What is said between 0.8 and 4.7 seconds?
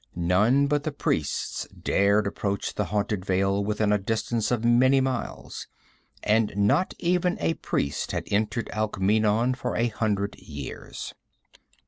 the priests dared approach the haunted vale within a distance of